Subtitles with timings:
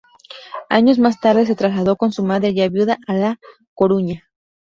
[0.67, 3.39] Años más tarde se trasladó con su madre, ya viuda, a La
[3.75, 4.27] Coruña.